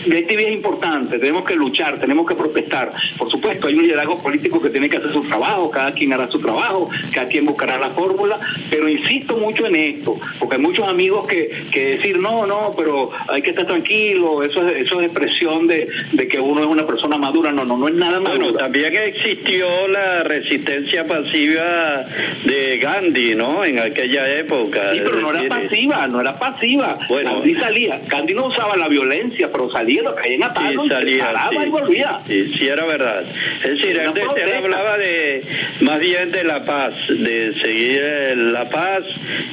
este 0.05 0.33
es 0.33 0.51
importante, 0.51 1.19
tenemos 1.19 1.43
que 1.45 1.55
luchar, 1.55 1.99
tenemos 1.99 2.27
que 2.27 2.35
protestar. 2.35 2.91
Por 3.17 3.29
supuesto, 3.29 3.67
hay 3.67 3.75
un 3.75 3.83
liderazgo 3.83 4.21
político 4.21 4.61
que 4.61 4.69
tiene 4.69 4.89
que 4.89 4.97
hacer 4.97 5.11
su 5.11 5.21
trabajo, 5.21 5.69
cada 5.69 5.91
quien 5.91 6.13
hará 6.13 6.27
su 6.27 6.39
trabajo, 6.39 6.89
cada 7.13 7.27
quien 7.27 7.45
buscará 7.45 7.77
la 7.77 7.89
fórmula, 7.89 8.37
pero 8.69 8.87
insisto 8.87 9.37
mucho 9.37 9.65
en 9.65 9.75
esto, 9.75 10.19
porque 10.39 10.55
hay 10.55 10.61
muchos 10.61 10.87
amigos 10.87 11.27
que, 11.27 11.49
que 11.71 11.97
decir, 11.97 12.19
no, 12.19 12.45
no, 12.45 12.73
pero 12.77 13.11
hay 13.27 13.41
que 13.41 13.51
estar 13.51 13.65
tranquilo, 13.65 14.43
eso 14.43 14.67
es, 14.67 14.87
eso 14.87 14.99
es 15.01 15.07
expresión 15.07 15.67
de, 15.67 15.87
de 16.11 16.27
que 16.27 16.39
uno 16.39 16.61
es 16.61 16.67
una 16.67 16.85
persona 16.85 17.17
madura, 17.17 17.51
no, 17.51 17.65
no, 17.65 17.77
no 17.77 17.87
es 17.87 17.95
nada 17.95 18.19
maduro. 18.19 18.45
Bueno, 18.45 18.57
también 18.57 18.95
existió 18.95 19.87
la 19.87 20.23
resistencia 20.23 21.05
pasiva 21.05 22.05
de 22.43 22.77
Gandhi, 22.77 23.35
¿no? 23.35 23.65
En 23.65 23.79
aquella 23.79 24.27
época. 24.37 24.93
Sí, 24.93 25.01
pero 25.03 25.21
no 25.21 25.33
era 25.33 25.49
pasiva, 25.49 26.07
no 26.07 26.21
era 26.21 26.37
pasiva. 26.37 26.97
Bueno, 27.07 27.35
Gandhi 27.35 27.55
salía, 27.55 28.01
Gandhi 28.07 28.33
no 28.33 28.45
usaba 28.45 28.75
la 28.75 28.87
violencia, 28.87 29.51
pero 29.51 29.69
salía 29.71 29.88
salía, 29.95 30.15
caía 30.15 30.45
a 30.45 30.53
palo 30.53 30.85
y 30.85 30.89
salía, 30.89 31.49
y 31.51 31.69
volvía. 31.69 32.19
Sí, 32.27 32.53
sí, 32.53 32.67
era 32.67 32.85
verdad. 32.85 33.23
Es 33.63 33.77
decir, 33.77 33.99
él, 33.99 34.53
hablaba 34.55 34.97
de 34.97 35.43
más 35.81 35.99
bien 35.99 36.31
de 36.31 36.43
la 36.43 36.63
paz, 36.63 36.93
de 37.07 37.53
seguir 37.61 38.37
la 38.37 38.69
paz 38.69 39.03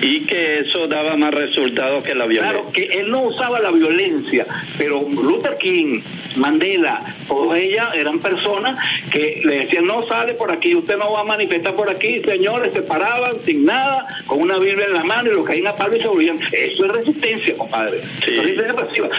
y 0.00 0.20
que 0.20 0.60
eso 0.60 0.86
daba 0.86 1.16
más 1.16 1.32
resultados 1.32 2.02
que 2.02 2.14
la 2.14 2.26
violencia. 2.26 2.60
Claro, 2.60 2.72
que 2.72 2.84
él 3.00 3.10
no 3.10 3.22
usaba 3.22 3.60
la 3.60 3.70
violencia, 3.70 4.46
pero 4.78 5.06
Luther 5.08 5.56
King, 5.58 6.00
Mandela, 6.36 7.02
todos 7.28 7.56
ellas 7.56 7.88
eran 7.94 8.18
personas 8.18 8.78
que 9.10 9.42
le 9.44 9.60
decían, 9.60 9.86
no 9.86 10.06
sale 10.06 10.34
por 10.34 10.50
aquí, 10.50 10.74
usted 10.74 10.96
no 10.96 11.12
va 11.12 11.20
a 11.20 11.24
manifestar 11.24 11.74
por 11.74 11.90
aquí, 11.90 12.20
señores, 12.22 12.72
se 12.72 12.82
paraban 12.82 13.40
sin 13.44 13.64
nada, 13.64 14.06
con 14.26 14.40
una 14.40 14.58
Biblia 14.58 14.86
en 14.86 14.94
la 14.94 15.04
mano 15.04 15.30
y 15.30 15.34
lo 15.34 15.44
caían 15.44 15.68
a 15.68 15.74
palo 15.74 15.96
y 15.96 16.00
se 16.00 16.08
volvían. 16.08 16.38
Eso 16.52 16.84
es 16.84 16.92
resistencia, 16.92 17.56
compadre. 17.56 18.00
Sí. 18.24 18.36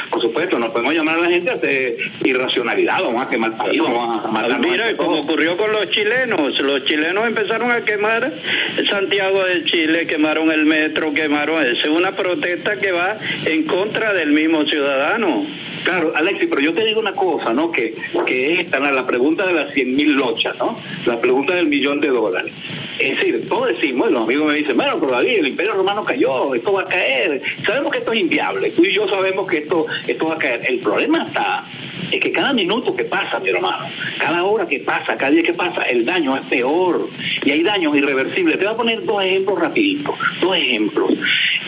Por 0.09 0.21
supuesto, 0.21 0.59
no 0.59 0.71
podemos 0.71 0.93
llamar 0.93 1.06
a 1.09 1.17
la 1.17 1.29
gente 1.29 1.51
hace 1.51 1.97
irracionalidad, 2.23 3.01
vamos 3.03 3.25
a 3.25 3.29
quemar 3.29 3.57
país, 3.57 3.81
vamos 3.81 4.25
a 4.25 4.27
matar. 4.27 4.59
Mira, 4.59 4.95
como 4.97 5.19
ocurrió 5.19 5.57
con 5.57 5.71
los 5.71 5.89
chilenos, 5.89 6.59
los 6.59 6.85
chilenos 6.85 7.25
empezaron 7.27 7.71
a 7.71 7.81
quemar 7.81 8.31
Santiago 8.89 9.43
de 9.43 9.63
Chile, 9.63 10.07
quemaron 10.07 10.51
el 10.51 10.65
metro, 10.65 11.13
quemaron, 11.13 11.65
es 11.65 11.83
una 11.87 12.11
protesta 12.11 12.77
que 12.77 12.91
va 12.91 13.17
en 13.45 13.63
contra 13.63 14.13
del 14.13 14.31
mismo 14.31 14.65
ciudadano. 14.65 15.45
Claro, 15.83 16.11
Alexi, 16.15 16.47
pero 16.47 16.61
yo 16.61 16.73
te 16.73 16.85
digo 16.85 16.99
una 16.99 17.13
cosa, 17.13 17.53
¿no? 17.53 17.71
Que, 17.71 17.95
que 18.25 18.61
es 18.61 18.71
la 18.71 19.07
pregunta 19.07 19.47
de 19.47 19.53
las 19.53 19.73
100 19.73 19.95
mil 19.95 20.13
lochas, 20.13 20.57
¿no? 20.57 20.77
La 21.05 21.19
pregunta 21.19 21.55
del 21.55 21.67
millón 21.67 22.01
de 22.01 22.09
dólares. 22.09 22.53
Es 22.99 23.17
decir, 23.17 23.47
todos 23.47 23.67
decimos, 23.67 24.11
los 24.11 24.23
amigos 24.23 24.47
me 24.47 24.55
dicen, 24.55 24.75
bueno, 24.75 24.99
pero 24.99 25.11
David, 25.11 25.39
el 25.39 25.47
imperio 25.47 25.73
romano 25.73 26.03
cayó, 26.03 26.55
esto 26.55 26.73
va 26.73 26.81
a 26.81 26.85
caer. 26.85 27.41
Sabemos 27.65 27.91
que 27.91 27.99
esto 27.99 28.11
es 28.11 28.19
inviable, 28.19 28.71
tú 28.71 28.83
y 28.83 28.93
yo 28.93 29.07
sabemos 29.07 29.47
que 29.47 29.59
esto, 29.59 29.85
esto 30.07 30.27
va 30.27 30.35
a 30.35 30.37
caer. 30.37 30.61
El 30.67 30.79
problema 30.79 31.25
está 31.25 31.63
es 32.11 32.21
que 32.21 32.31
cada 32.31 32.53
minuto 32.53 32.95
que 32.95 33.03
pasa, 33.03 33.39
mi 33.39 33.49
hermano, 33.49 33.85
cada 34.17 34.43
hora 34.43 34.65
que 34.65 34.79
pasa, 34.79 35.17
cada 35.17 35.31
día 35.31 35.43
que 35.43 35.53
pasa, 35.53 35.83
el 35.83 36.05
daño 36.05 36.35
es 36.37 36.43
peor. 36.43 37.07
Y 37.43 37.51
hay 37.51 37.63
daños 37.63 37.95
irreversibles. 37.95 38.57
Te 38.57 38.65
voy 38.65 38.73
a 38.73 38.77
poner 38.77 39.05
dos 39.05 39.21
ejemplos 39.23 39.59
rapiditos, 39.59 40.15
dos 40.39 40.55
ejemplos. 40.55 41.13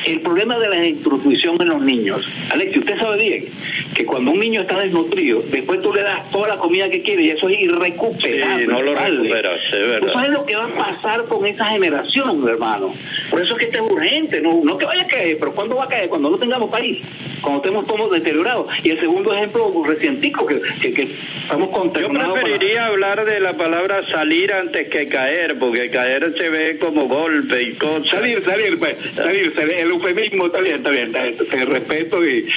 El 0.05 0.21
problema 0.21 0.57
de 0.57 0.69
la 0.69 0.77
desnutrición 0.77 1.57
en 1.59 1.69
los 1.69 1.81
niños. 1.81 2.25
Alexi, 2.51 2.79
usted 2.79 2.97
sabe 2.97 3.17
bien 3.17 3.45
que 3.93 4.05
cuando 4.05 4.31
un 4.31 4.39
niño 4.39 4.61
está 4.61 4.79
desnutrido, 4.79 5.41
después 5.51 5.81
tú 5.81 5.93
le 5.93 6.03
das 6.03 6.29
toda 6.31 6.47
la 6.49 6.57
comida 6.57 6.89
que 6.89 7.01
quiere 7.01 7.23
y 7.23 7.29
eso 7.31 7.49
es 7.49 7.59
irrecuperable. 7.59 8.65
Sí, 8.65 8.67
no 8.69 8.81
lo 8.81 8.95
recuperas, 8.95 9.59
es 9.65 9.71
verdad. 9.71 10.07
¿Tú 10.07 10.13
sabes 10.13 10.29
lo 10.31 10.45
que 10.45 10.55
va 10.55 10.65
a 10.65 10.67
pasar 10.69 11.25
con 11.25 11.45
esa 11.45 11.65
generación, 11.65 12.47
hermano? 12.47 12.93
Por 13.29 13.41
eso 13.41 13.53
es 13.53 13.59
que 13.59 13.65
esto 13.65 13.85
es 13.85 13.91
urgente, 13.91 14.41
no, 14.41 14.61
no 14.63 14.77
que 14.77 14.85
vaya 14.85 15.03
a 15.03 15.07
caer, 15.07 15.37
pero 15.39 15.53
¿cuándo 15.53 15.75
va 15.75 15.85
a 15.85 15.87
caer? 15.87 16.09
Cuando 16.09 16.29
no 16.29 16.37
tengamos 16.37 16.69
país, 16.69 16.99
cuando 17.41 17.61
estemos 17.61 17.87
todos 17.87 18.11
deteriorados. 18.11 18.67
Y 18.83 18.91
el 18.91 18.99
segundo 18.99 19.33
ejemplo 19.33 19.83
recientico 19.85 20.45
que, 20.45 20.59
que, 20.79 21.07
estamos 21.41 21.69
contemplando. 21.69 22.35
Yo 22.35 22.41
preferiría 22.41 22.87
hablar 22.87 23.25
de 23.25 23.39
la 23.39 23.53
palabra 23.53 24.05
salir 24.07 24.53
antes 24.53 24.89
que 24.89 25.07
caer, 25.07 25.57
porque 25.57 25.89
caer 25.89 26.33
se 26.37 26.49
ve 26.49 26.77
como 26.77 27.07
golpe 27.07 27.61
y 27.63 27.73
cosas. 27.73 28.09
Salir, 28.09 28.43
salir, 28.43 28.77
pues, 28.77 28.97
salir, 29.15 29.53
salir 29.55 29.75
el 29.77 29.91
eufemismo 29.91 30.47
está 30.47 30.59
bien, 30.61 30.77
está 30.77 30.89
bien, 30.89 31.11
te 31.11 31.65
respeto 31.65 32.25
y... 32.25 32.47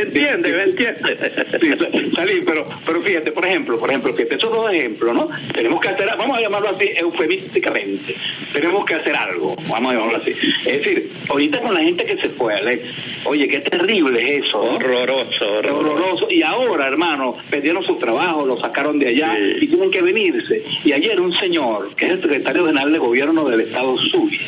entiende, 0.00 0.52
me 0.52 0.62
entiende. 0.62 2.10
salir, 2.14 2.44
pero, 2.44 2.66
pero 2.84 3.02
fíjate, 3.02 3.32
por 3.32 3.46
ejemplo, 3.46 3.78
por 3.78 3.90
ejemplo, 3.90 4.14
fíjate, 4.14 4.36
esos 4.36 4.50
dos 4.50 4.72
ejemplos, 4.72 5.14
¿no? 5.14 5.28
Tenemos 5.52 5.80
que 5.80 5.88
hacer, 5.88 6.08
vamos 6.16 6.38
a 6.38 6.40
llamarlo 6.40 6.70
así, 6.70 6.90
eufemísticamente, 6.96 8.14
tenemos 8.52 8.84
que 8.84 8.94
hacer 8.94 9.16
algo, 9.16 9.56
vamos 9.68 9.92
a 9.92 9.94
llamarlo 9.96 10.18
así. 10.18 10.30
Es 10.66 10.78
decir, 10.78 11.10
ahorita 11.28 11.60
con 11.60 11.74
la 11.74 11.80
gente 11.80 12.04
que 12.04 12.16
se 12.16 12.28
fue, 12.30 12.54
Alex, 12.54 12.84
oye, 13.24 13.48
qué 13.48 13.60
terrible 13.60 14.25
es 14.26 14.44
eso. 14.44 14.60
Horroroso, 14.62 15.58
horroroso. 15.58 16.30
Y 16.30 16.42
ahora, 16.42 16.86
hermano, 16.86 17.34
perdieron 17.50 17.84
su 17.84 17.96
trabajo, 17.96 18.46
lo 18.46 18.58
sacaron 18.58 18.98
de 18.98 19.08
allá 19.08 19.38
y 19.38 19.66
tienen 19.66 19.90
que 19.90 20.02
venirse. 20.02 20.62
Y 20.84 20.92
ayer 20.92 21.20
un 21.20 21.32
señor, 21.34 21.94
que 21.94 22.06
es 22.06 22.12
el 22.12 22.22
secretario 22.22 22.66
general 22.66 22.92
de 22.92 22.98
gobierno 22.98 23.44
del 23.44 23.60
Estado 23.60 23.96
Zulia, 23.98 24.46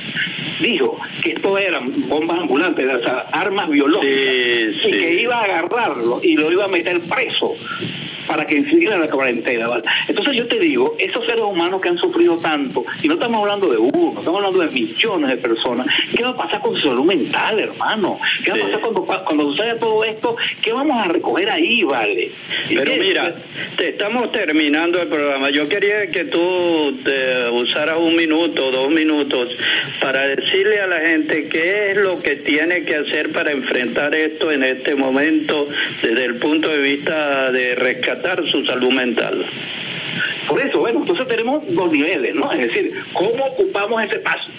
dijo 0.61 0.99
que 1.23 1.33
esto 1.33 1.57
eran 1.59 2.09
bombas 2.09 2.41
ambulantes, 2.41 2.87
armas 3.33 3.69
biológicas, 3.69 4.87
y 4.87 4.91
que 4.91 5.23
iba 5.23 5.37
a 5.37 5.45
agarrarlo 5.45 6.21
y 6.23 6.35
lo 6.35 6.51
iba 6.51 6.65
a 6.65 6.69
meter 6.69 7.01
preso 7.01 7.57
para 8.29 8.47
que 8.47 8.63
siguiera 8.65 8.99
la 8.99 9.09
cuarentena. 9.09 9.69
Entonces 10.07 10.35
yo 10.35 10.47
te 10.47 10.61
digo, 10.61 10.95
esos 10.99 11.25
seres 11.25 11.43
humanos 11.43 11.81
que 11.81 11.89
han 11.89 11.97
sufrido 11.99 12.37
tanto, 12.37 12.85
y 13.03 13.09
no 13.09 13.15
estamos 13.15 13.41
hablando 13.41 13.69
de 13.69 13.79
uno, 13.79 14.15
estamos 14.19 14.37
hablando 14.37 14.61
de 14.61 14.71
millones 14.71 15.31
de 15.31 15.37
personas, 15.39 15.87
¿qué 16.15 16.23
va 16.23 16.31
a 16.31 16.37
pasar 16.37 16.61
con 16.61 16.77
su 16.77 16.89
salud 16.89 17.05
mental, 17.05 17.59
hermano? 17.59 18.21
¿Qué 18.45 18.51
va 18.51 18.59
a 18.59 18.61
pasar 18.61 18.81
cuando, 18.81 19.05
cuando 19.25 19.45
suceda 19.51 19.77
todo 19.77 20.05
esto? 20.05 20.37
¿Qué 20.63 20.73
vamos 20.73 20.99
a 21.03 21.09
recoger 21.09 21.49
ahí, 21.49 21.83
vale? 21.83 22.31
Pero 22.69 22.93
mira, 22.97 23.35
te 23.77 23.89
estamos 23.89 24.31
terminando 24.31 25.01
el 25.01 25.09
programa. 25.09 25.49
Yo 25.51 25.67
quería 25.67 26.09
que 26.09 26.27
tú 26.27 26.99
te 27.03 27.49
usaras 27.51 27.99
un 27.99 28.15
minuto, 28.15 28.71
dos 28.71 28.91
minutos, 28.91 29.49
para 30.01 30.29
decirle 30.29 30.81
a 30.81 30.87
la 30.87 31.01
gente 31.01 31.49
qué 31.49 31.93
es 31.93 31.97
lo 31.97 32.21
que 32.21 32.37
tiene 32.37 32.83
que 32.83 32.97
hacer 32.97 33.33
para 33.33 33.53
enfrentar 33.53 34.15
esto 34.15 34.53
en 34.53 34.65
este 34.65 34.95
momento 34.95 35.67
desde 36.03 36.25
el 36.25 36.35
punto 36.35 36.69
de 36.69 36.79
vista 36.79 37.51
de 37.51 37.75
su 38.47 38.65
salud 38.65 38.91
mental. 38.91 39.45
Por 40.47 40.61
eso, 40.61 40.81
bueno, 40.81 41.01
entonces 41.01 41.27
tenemos 41.27 41.63
dos 41.75 41.93
niveles, 41.93 42.35
¿no? 42.35 42.51
Es 42.53 42.59
decir, 42.59 42.93
¿cómo 43.13 43.45
ocupamos 43.45 44.03
ese 44.03 44.17
espacio? 44.17 44.53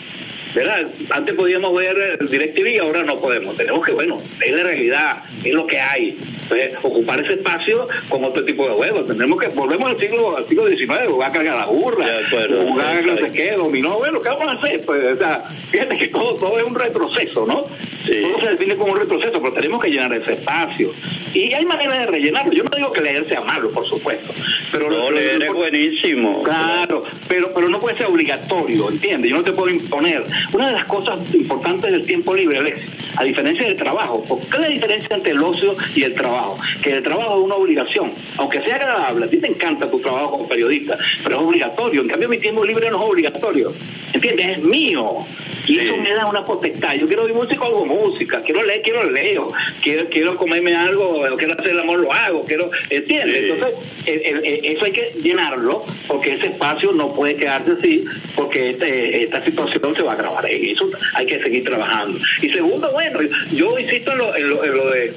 ¿verdad? 0.53 0.87
Antes 1.11 1.35
podíamos 1.35 1.75
ver 1.75 2.17
DirecTV, 2.27 2.81
ahora 2.81 3.03
no 3.03 3.17
podemos. 3.17 3.55
Tenemos 3.55 3.85
que, 3.85 3.91
bueno, 3.91 4.17
es 4.43 4.51
la 4.51 4.63
realidad, 4.63 5.23
es 5.43 5.53
lo 5.53 5.67
que 5.67 5.79
hay. 5.79 6.17
Entonces, 6.49 6.79
ocupar 6.81 7.19
ese 7.19 7.33
espacio 7.33 7.87
con 8.09 8.23
otro 8.23 8.43
tipo 8.43 8.67
de 8.67 8.73
juegos. 8.73 9.07
Tenemos 9.07 9.39
que, 9.39 9.47
volvemos 9.49 9.89
al 9.91 9.99
siglo, 9.99 10.37
al 10.37 10.47
siglo 10.47 10.67
XIX, 10.67 11.07
jugar 11.07 11.29
a 11.29 11.33
cargar 11.33 11.55
la 11.57 11.65
burra, 11.65 12.07
jugar 12.29 13.05
no 13.05 13.15
sé 13.15 13.31
qué, 13.31 13.51
dominó. 13.51 13.97
Bueno, 13.97 14.21
¿qué 14.21 14.29
vamos 14.29 14.47
a 14.47 14.51
hacer? 14.53 14.81
Pues, 14.85 15.13
o 15.13 15.15
sea, 15.15 15.43
fíjate 15.69 15.97
que 15.97 16.07
todo, 16.07 16.35
todo 16.35 16.57
es 16.57 16.65
un 16.65 16.75
retroceso, 16.75 17.45
¿no? 17.45 17.61
Todo 17.61 18.39
se 18.41 18.49
define 18.51 18.75
como 18.75 18.93
un 18.93 18.99
retroceso, 18.99 19.39
pero 19.39 19.53
tenemos 19.53 19.83
que 19.83 19.91
llenar 19.91 20.11
ese 20.13 20.33
espacio. 20.33 20.91
Y 21.33 21.53
hay 21.53 21.65
maneras 21.65 21.99
de 21.99 22.05
rellenarlo. 22.07 22.51
Yo 22.53 22.63
no 22.63 22.71
digo 22.75 22.91
que 22.91 23.01
leer 23.01 23.27
sea 23.27 23.41
malo, 23.41 23.69
por 23.69 23.85
supuesto. 23.85 24.33
Pero 24.71 24.89
no, 24.89 25.11
leer 25.11 25.43
es 25.43 25.53
buenísimo. 25.53 26.41
Claro, 26.43 27.03
pero, 27.27 27.53
pero 27.53 27.69
no 27.69 27.79
puede 27.79 27.97
ser 27.97 28.07
obligatorio, 28.07 28.89
¿entiendes? 28.89 29.29
Yo 29.29 29.37
no 29.37 29.43
te 29.43 29.51
puedo 29.51 29.69
imponer. 29.69 30.23
Una 30.53 30.69
de 30.69 30.73
las 30.73 30.85
cosas 30.85 31.19
importantes 31.33 31.91
del 31.91 32.05
tiempo 32.05 32.33
libre, 32.33 32.57
Alex, 32.57 32.81
a 33.17 33.23
diferencia 33.23 33.65
del 33.65 33.75
trabajo, 33.75 34.23
¿cuál 34.27 34.41
es 34.41 34.59
la 34.59 34.67
diferencia 34.69 35.15
entre 35.15 35.31
el 35.31 35.43
ocio 35.43 35.75
y 35.95 36.03
el 36.03 36.15
trabajo? 36.15 36.38
Que 36.81 36.91
el 36.91 37.03
trabajo 37.03 37.37
es 37.39 37.45
una 37.45 37.55
obligación, 37.55 38.11
aunque 38.37 38.61
sea 38.61 38.75
agradable, 38.75 39.25
a 39.25 39.29
ti 39.29 39.37
te 39.37 39.47
encanta 39.47 39.89
tu 39.89 39.99
trabajo 39.99 40.31
como 40.31 40.47
periodista, 40.47 40.97
pero 41.23 41.37
es 41.37 41.41
obligatorio. 41.41 42.01
En 42.01 42.07
cambio, 42.07 42.29
mi 42.29 42.37
tiempo 42.37 42.63
libre 42.63 42.89
no 42.89 43.03
es 43.03 43.09
obligatorio, 43.09 43.73
¿entiendes? 44.13 44.57
Es 44.57 44.63
mío. 44.63 45.25
Y 45.69 45.77
eso 45.77 45.97
me 45.97 46.11
da 46.13 46.25
una 46.25 46.43
potestad. 46.43 46.95
Yo 46.95 47.05
quiero 47.05 47.23
oír 47.23 47.33
música, 47.35 47.63
hago 47.63 47.85
música. 47.85 48.41
Quiero 48.41 48.63
leer, 48.63 48.81
quiero 48.81 49.03
leo. 49.09 49.51
Quiero, 49.83 50.09
quiero 50.09 50.35
comerme 50.35 50.75
algo, 50.75 51.23
quiero 51.37 51.53
hacer 51.53 51.69
el 51.69 51.79
amor, 51.79 51.99
lo 51.99 52.11
hago. 52.11 52.43
Quiero, 52.43 52.71
¿entiendes? 52.89 53.43
Entonces, 53.43 53.75
eso 54.05 54.85
hay 54.85 54.91
que 54.91 55.13
llenarlo, 55.21 55.85
porque 56.07 56.33
ese 56.33 56.47
espacio 56.47 56.91
no 56.91 57.13
puede 57.13 57.35
quedarse 57.35 57.73
así, 57.73 58.03
porque 58.35 58.71
este, 58.71 59.23
esta 59.23 59.45
situación 59.45 59.95
se 59.95 60.01
va 60.01 60.13
a 60.13 60.15
agravar. 60.15 60.51
Y 60.51 60.71
eso 60.71 60.89
hay 61.13 61.27
que 61.27 61.39
seguir 61.39 61.63
trabajando. 61.63 62.17
Y 62.41 62.49
segundo, 62.49 62.91
bueno, 62.91 63.19
yo 63.51 63.77
insisto 63.77 64.11
en 64.11 64.17
lo, 64.17 64.35
en 64.35 64.49
lo, 64.49 64.89
de 64.89 65.13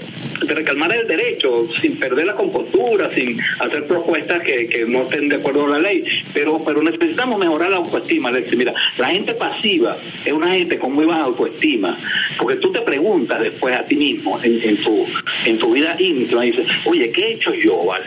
de 0.46 0.54
recalmar 0.54 0.94
el 0.94 1.06
derecho 1.06 1.66
sin 1.80 1.96
perder 1.98 2.26
la 2.26 2.34
compostura, 2.34 3.10
sin 3.14 3.40
hacer 3.60 3.86
propuestas 3.86 4.42
que, 4.42 4.66
que, 4.68 4.84
no 4.86 5.02
estén 5.02 5.28
de 5.28 5.36
acuerdo 5.36 5.62
con 5.62 5.72
la 5.72 5.78
ley, 5.78 6.04
pero 6.32 6.62
pero 6.64 6.82
necesitamos 6.82 7.38
mejorar 7.38 7.70
la 7.70 7.76
autoestima, 7.76 8.28
Alexis. 8.28 8.58
Mira, 8.58 8.74
la 8.98 9.08
gente 9.08 9.34
pasiva 9.34 9.96
es 10.24 10.32
una 10.32 10.52
gente 10.54 10.78
con 10.78 10.92
muy 10.92 11.06
baja 11.06 11.24
autoestima, 11.24 11.96
porque 12.38 12.56
tú 12.56 12.72
te 12.72 12.80
preguntas 12.80 13.40
después 13.40 13.74
a 13.74 13.84
ti 13.84 13.96
mismo 13.96 14.38
en, 14.42 14.76
tu 14.78 15.06
en 15.44 15.58
tu 15.58 15.72
vida 15.72 15.96
íntima, 15.98 16.42
dices, 16.42 16.66
oye, 16.84 17.10
¿qué 17.10 17.22
he 17.22 17.32
hecho 17.34 17.54
yo, 17.54 17.84
Val? 17.84 18.02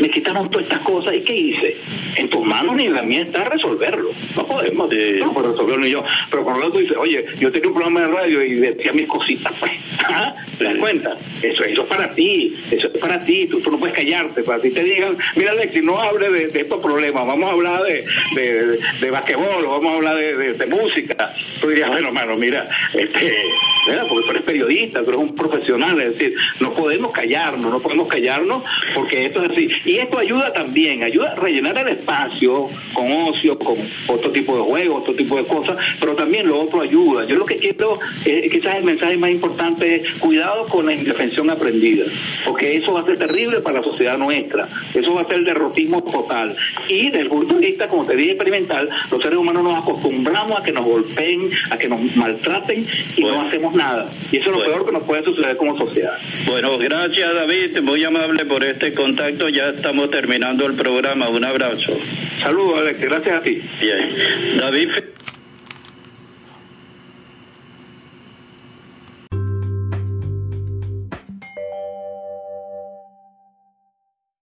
Me 0.00 0.10
quitaron 0.10 0.50
todas 0.50 0.66
estas 0.66 0.82
cosas 0.82 1.14
y 1.14 1.20
¿qué 1.20 1.34
hice? 1.34 1.76
En 2.16 2.28
tus 2.28 2.44
manos 2.44 2.76
ni 2.76 2.86
en 2.86 2.94
la 2.94 3.02
mía 3.02 3.22
está 3.22 3.44
resolverlo. 3.44 4.10
No 4.36 4.46
podemos, 4.46 4.90
no 4.90 5.32
puedo 5.32 5.52
resolverlo 5.52 5.84
ni 5.84 5.90
yo. 5.90 6.04
Pero 6.30 6.44
cuando 6.44 6.62
el 6.62 6.68
otro 6.68 6.80
dice, 6.80 6.96
oye, 6.96 7.24
yo 7.38 7.50
tenía 7.50 7.68
un 7.68 7.74
programa 7.74 8.00
de 8.00 8.08
radio 8.08 8.42
y 8.42 8.54
decía 8.54 8.92
mis 8.92 9.06
cositas, 9.06 9.52
pues, 9.58 9.72
¿te 10.58 10.64
das 10.64 10.76
cuenta? 10.76 11.16
Eso, 11.42 11.64
eso 11.64 11.82
es 11.82 11.86
para 11.86 12.10
ti, 12.14 12.56
eso 12.70 12.88
es 12.92 12.98
para 12.98 13.24
ti, 13.24 13.46
tú, 13.46 13.60
no 13.70 13.78
puedes 13.78 13.96
callarte, 13.96 14.42
para 14.42 14.60
ti 14.60 14.70
te 14.70 14.82
digan, 14.82 15.16
mira 15.34 15.52
Alexi, 15.52 15.80
no 15.80 16.00
hable 16.00 16.30
de, 16.30 16.60
estos 16.60 16.80
problemas, 16.82 17.26
vamos 17.26 17.48
a 17.48 17.52
hablar 17.52 17.82
de, 17.82 18.04
de, 18.34 18.78
de 19.00 19.10
basquetbol, 19.10 19.66
vamos 19.66 19.92
a 19.92 19.96
hablar 19.96 20.16
de, 20.16 20.66
música. 20.66 21.32
Tú 21.60 21.68
dirías, 21.68 21.88
bueno, 21.88 22.08
hermano, 22.08 22.36
mira, 22.36 22.68
este, 22.94 23.32
porque 24.08 24.24
tú 24.24 24.30
eres 24.30 24.42
periodista, 24.42 25.02
tú 25.02 25.10
eres 25.10 25.20
un 25.20 25.34
profesional, 25.34 26.00
es 26.00 26.18
decir, 26.18 26.34
no 26.60 26.72
podemos 26.72 27.12
callarnos, 27.12 27.70
no 27.70 27.80
podemos 27.80 28.08
callarnos 28.08 28.62
porque 28.94 29.26
esto 29.26 29.44
es 29.44 29.50
así. 29.50 29.68
Y 29.84 29.98
esto 29.98 30.18
ayuda 30.18 30.52
también, 30.52 31.02
ayuda 31.02 31.32
a 31.32 31.34
rellenar 31.34 31.78
el 31.78 31.88
espacio 31.88 32.68
con 32.92 33.10
ocio, 33.10 33.58
con 33.58 33.76
otro 34.08 34.30
tipo 34.30 34.56
de 34.56 34.62
juegos, 34.62 35.02
otro 35.02 35.14
tipo 35.14 35.36
de 35.36 35.44
cosas, 35.44 35.76
pero 36.00 36.14
también 36.14 36.48
lo 36.48 36.60
otro 36.60 36.80
ayuda. 36.80 37.24
Yo 37.26 37.36
lo 37.36 37.46
que 37.46 37.56
quiero, 37.56 37.98
eh, 38.24 38.48
quizás 38.50 38.76
el 38.76 38.84
mensaje 38.84 39.16
más 39.16 39.30
importante 39.30 39.96
es 39.96 40.14
cuidado 40.16 40.66
con 40.66 40.86
la 40.86 40.94
indefensión 40.94 41.50
aprendida, 41.50 42.06
porque 42.44 42.76
eso 42.76 42.92
va 42.92 43.00
a 43.00 43.04
ser 43.04 43.18
terrible 43.18 43.60
para 43.60 43.78
la 43.78 43.84
sociedad 43.84 44.18
nuestra, 44.18 44.68
eso 44.94 45.14
va 45.14 45.22
a 45.22 45.26
ser 45.26 45.36
el 45.36 45.44
derrotismo 45.44 46.02
total. 46.02 46.56
Y 46.88 47.06
desde 47.06 47.20
el 47.20 47.28
punto 47.28 47.54
de 47.54 47.66
vista, 47.66 47.88
como 47.88 48.04
te 48.04 48.16
dije, 48.16 48.32
experimental, 48.32 48.88
los 49.10 49.22
seres 49.22 49.38
humanos 49.38 49.62
nos 49.62 49.78
acostumbramos 49.82 50.58
a 50.58 50.62
que 50.62 50.72
nos 50.72 50.84
golpeen, 50.84 51.48
a 51.70 51.78
que 51.78 51.88
nos 51.88 52.16
maltraten 52.16 52.86
y 53.16 53.22
no 53.22 53.42
hacemos 53.42 53.75
nada. 53.76 54.08
Y 54.32 54.38
eso 54.38 54.50
es 54.50 54.56
lo 54.56 54.64
peor 54.64 54.86
que 54.86 54.92
nos 54.92 55.02
puede 55.04 55.22
suceder 55.22 55.56
como 55.56 55.78
sociedad. 55.78 56.18
Bueno, 56.46 56.78
gracias 56.78 57.34
David, 57.34 57.80
muy 57.80 58.04
amable 58.04 58.44
por 58.44 58.64
este 58.64 58.92
contacto. 58.94 59.48
Ya 59.48 59.68
estamos 59.68 60.10
terminando 60.10 60.66
el 60.66 60.74
programa. 60.74 61.28
Un 61.28 61.44
abrazo. 61.44 61.96
Saludos, 62.42 62.80
Alex. 62.80 63.00
Gracias 63.00 63.36
a 63.36 63.42
ti. 63.42 63.62
Bien. 63.80 64.10
David. 64.58 64.90